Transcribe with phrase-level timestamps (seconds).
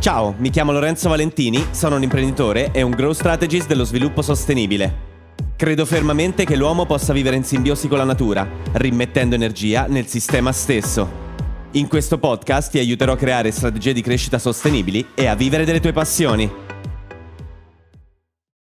[0.00, 5.06] Ciao, mi chiamo Lorenzo Valentini, sono un imprenditore e un growth strategist dello sviluppo sostenibile.
[5.56, 10.52] Credo fermamente che l'uomo possa vivere in simbiosi con la natura, rimettendo energia nel sistema
[10.52, 11.26] stesso.
[11.72, 15.80] In questo podcast ti aiuterò a creare strategie di crescita sostenibili e a vivere delle
[15.80, 16.48] tue passioni.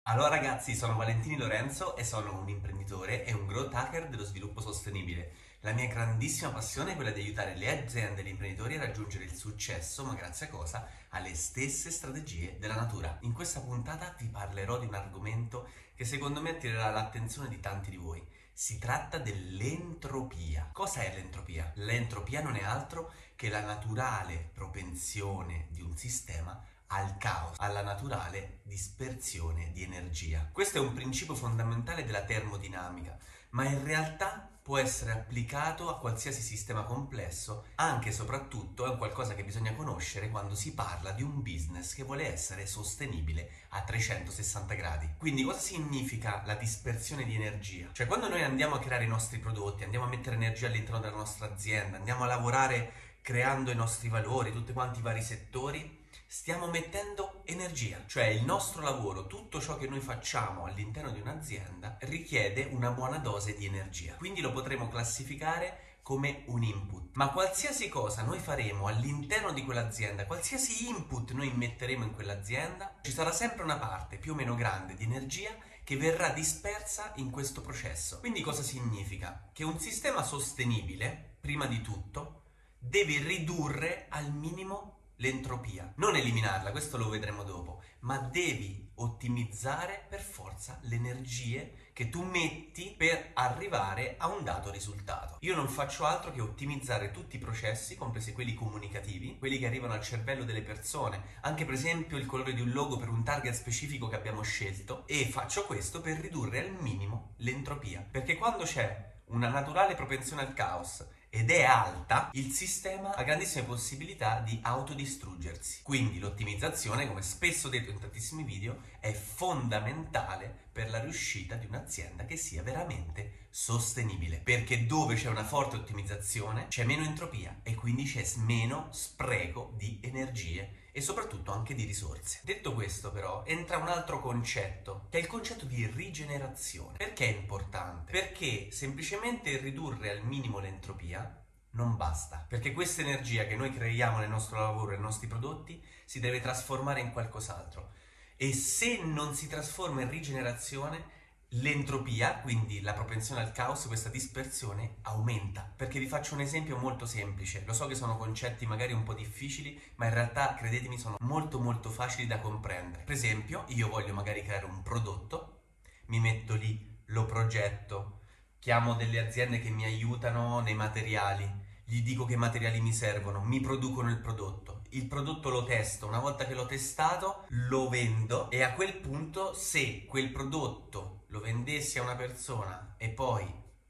[0.04, 4.60] Allora ragazzi, sono Valentini Lorenzo e sono un imprenditore e un growth hacker dello sviluppo
[4.60, 5.32] sostenibile.
[5.64, 9.26] La mia grandissima passione è quella di aiutare le aziende e gli imprenditori a raggiungere
[9.26, 10.88] il successo, ma grazie a cosa?
[11.10, 13.16] Alle stesse strategie della natura.
[13.22, 17.92] In questa puntata vi parlerò di un argomento che secondo me attirerà l'attenzione di tanti
[17.92, 18.26] di voi.
[18.52, 20.68] Si tratta dell'entropia.
[20.74, 21.72] Cosa è l'entropia?
[21.76, 26.60] L'entropia non è altro che la naturale propensione di un sistema
[26.92, 30.50] al caos, alla naturale dispersione di energia.
[30.52, 33.18] Questo è un principio fondamentale della termodinamica,
[33.52, 38.98] ma in realtà può essere applicato a qualsiasi sistema complesso, anche e soprattutto è un
[38.98, 43.82] qualcosa che bisogna conoscere quando si parla di un business che vuole essere sostenibile a
[43.82, 45.10] 360 gradi.
[45.18, 47.90] Quindi cosa significa la dispersione di energia?
[47.92, 51.16] Cioè quando noi andiamo a creare i nostri prodotti, andiamo a mettere energia all'interno della
[51.16, 56.01] nostra azienda, andiamo a lavorare creando i nostri valori, tutti quanti i vari settori,
[56.32, 61.98] stiamo mettendo energia, cioè il nostro lavoro, tutto ciò che noi facciamo all'interno di un'azienda
[62.04, 64.16] richiede una buona dose di energia.
[64.16, 67.18] Quindi lo potremo classificare come un input.
[67.18, 73.12] Ma qualsiasi cosa noi faremo all'interno di quell'azienda, qualsiasi input noi metteremo in quell'azienda, ci
[73.12, 77.60] sarà sempre una parte più o meno grande di energia che verrà dispersa in questo
[77.60, 78.20] processo.
[78.22, 79.50] Quindi cosa significa?
[79.52, 82.44] Che un sistema sostenibile, prima di tutto,
[82.80, 85.94] deve ridurre al minimo l'entropia.
[85.98, 92.24] Non eliminarla, questo lo vedremo dopo, ma devi ottimizzare per forza le energie che tu
[92.24, 95.38] metti per arrivare a un dato risultato.
[95.42, 99.94] Io non faccio altro che ottimizzare tutti i processi, compresi quelli comunicativi, quelli che arrivano
[99.94, 103.54] al cervello delle persone, anche per esempio il colore di un logo per un target
[103.54, 109.10] specifico che abbiamo scelto e faccio questo per ridurre al minimo l'entropia, perché quando c'è
[109.26, 115.80] una naturale propensione al caos ed è alta, il sistema ha grandissime possibilità di autodistruggersi.
[115.82, 122.26] Quindi l'ottimizzazione, come spesso detto in tantissimi video, è fondamentale per la riuscita di un'azienda
[122.26, 124.42] che sia veramente sostenibile.
[124.44, 130.00] Perché dove c'è una forte ottimizzazione c'è meno entropia e quindi c'è meno spreco di
[130.04, 132.40] energie e soprattutto anche di risorse.
[132.44, 136.98] Detto questo però entra un altro concetto, che è il concetto di rigenerazione.
[136.98, 138.12] Perché è importante?
[138.12, 141.36] Perché semplicemente ridurre al minimo l'entropia
[141.72, 145.82] non basta, perché questa energia che noi creiamo nel nostro lavoro e nei nostri prodotti
[146.06, 147.94] si deve trasformare in qualcos'altro.
[148.36, 151.20] E se non si trasforma in rigenerazione,
[151.56, 155.70] L'entropia, quindi la propensione al caos, questa dispersione, aumenta.
[155.76, 157.64] Perché vi faccio un esempio molto semplice.
[157.66, 161.60] Lo so che sono concetti magari un po' difficili, ma in realtà, credetemi, sono molto
[161.60, 163.04] molto facili da comprendere.
[163.04, 165.64] Per esempio, io voglio magari creare un prodotto,
[166.06, 168.22] mi metto lì, lo progetto,
[168.60, 171.52] chiamo delle aziende che mi aiutano nei materiali,
[171.84, 174.81] gli dico che materiali mi servono, mi producono il prodotto.
[174.94, 179.54] Il prodotto lo testo, una volta che l'ho testato lo vendo e a quel punto
[179.54, 183.50] se quel prodotto lo vendessi a una persona e poi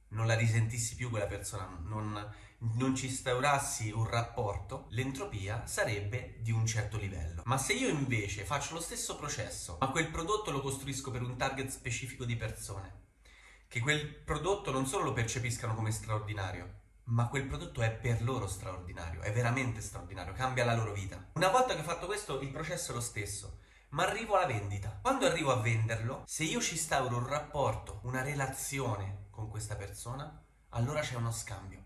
[0.09, 2.33] non la risentissi più quella persona, non,
[2.77, 7.41] non ci instaurassi un rapporto, l'entropia sarebbe di un certo livello.
[7.45, 11.35] Ma se io invece faccio lo stesso processo, ma quel prodotto lo costruisco per un
[11.35, 13.05] target specifico di persone,
[13.67, 16.80] che quel prodotto non solo lo percepiscano come straordinario,
[17.11, 21.29] ma quel prodotto è per loro straordinario, è veramente straordinario, cambia la loro vita.
[21.33, 23.59] Una volta che ho fatto questo, il processo è lo stesso
[23.91, 24.99] ma arrivo alla vendita.
[25.01, 30.43] Quando arrivo a venderlo, se io ci instauro un rapporto, una relazione con questa persona,
[30.69, 31.83] allora c'è uno scambio.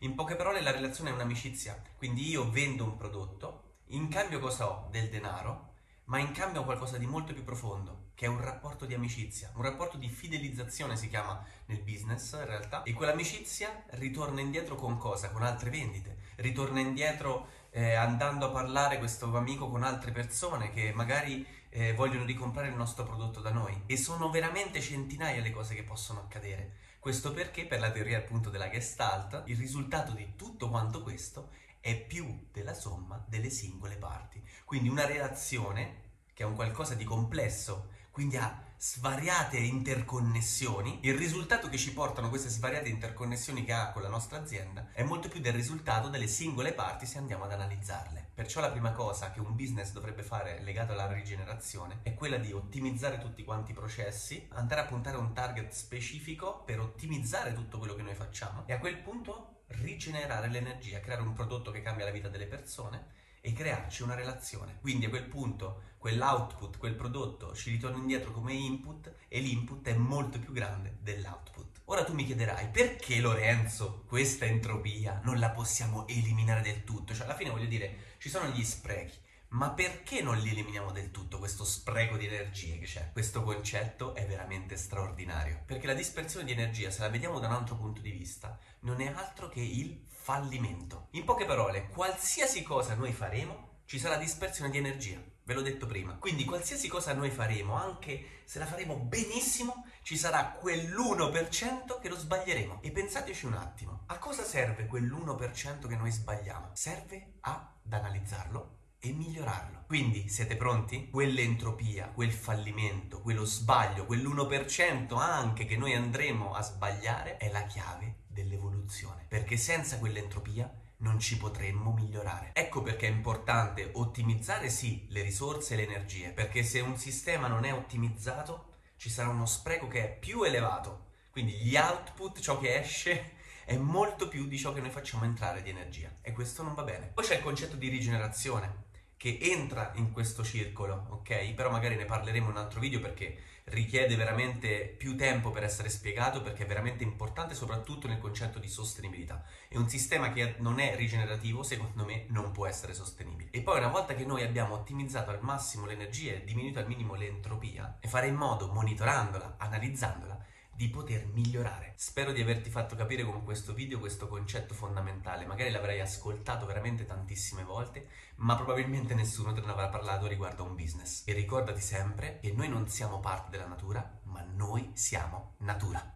[0.00, 4.68] In poche parole la relazione è un'amicizia, quindi io vendo un prodotto, in cambio cosa
[4.68, 4.88] ho?
[4.90, 5.74] Del denaro,
[6.06, 9.52] ma in cambio ho qualcosa di molto più profondo, che è un rapporto di amicizia,
[9.56, 14.96] un rapporto di fidelizzazione si chiama nel business in realtà, e quell'amicizia ritorna indietro con
[14.96, 15.30] cosa?
[15.30, 20.92] Con altre vendite, ritorna indietro eh, andando a parlare questo amico con altre persone che
[20.94, 25.74] magari eh, vogliono ricomprare il nostro prodotto da noi e sono veramente centinaia le cose
[25.74, 26.76] che possono accadere.
[26.98, 31.94] Questo perché per la teoria appunto della Gestalt il risultato di tutto quanto questo è
[31.94, 34.42] più della somma delle singole parti.
[34.64, 41.68] Quindi una relazione che è un qualcosa di complesso, quindi ha svariate interconnessioni, il risultato
[41.68, 45.38] che ci portano queste svariate interconnessioni che ha con la nostra azienda è molto più
[45.38, 48.30] del risultato delle singole parti se andiamo ad analizzarle.
[48.32, 52.52] Perciò la prima cosa che un business dovrebbe fare legato alla rigenerazione è quella di
[52.52, 57.76] ottimizzare tutti quanti i processi, andare a puntare a un target specifico per ottimizzare tutto
[57.76, 62.06] quello che noi facciamo e a quel punto rigenerare l'energia, creare un prodotto che cambia
[62.06, 64.78] la vita delle persone e crearci una relazione.
[64.80, 69.94] Quindi a quel punto quell'output, quel prodotto ci ritorna indietro come input e l'input è
[69.94, 71.82] molto più grande dell'output.
[71.84, 77.14] Ora tu mi chiederai perché Lorenzo questa entropia non la possiamo eliminare del tutto?
[77.14, 79.16] Cioè alla fine voglio dire ci sono gli sprechi.
[79.48, 83.10] Ma perché non li eliminiamo del tutto questo spreco di energie che c'è?
[83.12, 85.62] Questo concetto è veramente straordinario.
[85.64, 89.00] Perché la dispersione di energia, se la vediamo da un altro punto di vista, non
[89.00, 91.08] è altro che il fallimento.
[91.12, 95.22] In poche parole, qualsiasi cosa noi faremo, ci sarà dispersione di energia.
[95.44, 96.16] Ve l'ho detto prima.
[96.16, 102.16] Quindi qualsiasi cosa noi faremo, anche se la faremo benissimo, ci sarà quell'1% che lo
[102.16, 102.82] sbaglieremo.
[102.82, 106.70] E pensateci un attimo, a cosa serve quell'1% che noi sbagliamo?
[106.72, 109.84] Serve ad analizzarlo e migliorarlo.
[109.86, 111.08] Quindi siete pronti?
[111.10, 118.24] Quell'entropia, quel fallimento, quello sbaglio, quell'1% anche che noi andremo a sbagliare è la chiave
[118.26, 119.26] dell'evoluzione.
[119.28, 122.50] Perché senza quell'entropia non ci potremmo migliorare.
[122.54, 127.48] Ecco perché è importante ottimizzare sì le risorse e le energie, perché se un sistema
[127.48, 131.04] non è ottimizzato ci sarà uno spreco che è più elevato.
[131.30, 133.34] Quindi gli output, ciò che esce,
[133.66, 136.84] è molto più di ciò che noi facciamo entrare di energia e questo non va
[136.84, 137.10] bene.
[137.12, 138.84] Poi c'è il concetto di rigenerazione
[139.16, 141.52] che entra in questo circolo, ok?
[141.52, 145.88] Però magari ne parleremo in un altro video perché richiede veramente più tempo per essere
[145.88, 149.42] spiegato perché è veramente importante soprattutto nel concetto di sostenibilità.
[149.68, 153.50] E un sistema che non è rigenerativo, secondo me, non può essere sostenibile.
[153.50, 157.16] E poi una volta che noi abbiamo ottimizzato al massimo l'energia e diminuito al minimo
[157.16, 161.94] l'entropia, e fare in modo, monitorandola, analizzandola, di poter migliorare.
[161.96, 165.46] Spero di averti fatto capire con questo video questo concetto fondamentale.
[165.46, 170.66] Magari l'avrai ascoltato veramente tantissime volte, ma probabilmente nessuno te ne avrà parlato riguardo a
[170.66, 171.22] un business.
[171.26, 176.12] E ricordati sempre che noi non siamo parte della natura, ma noi siamo natura.